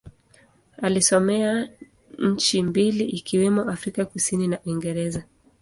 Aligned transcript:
Alisomea 0.81 1.69
nchi 2.19 2.63
mbili 2.63 3.03
ikiwemo 3.05 3.61
Afrika 3.63 4.05
Kusini 4.05 4.47
na 4.47 4.59
Uingereza. 4.65 5.23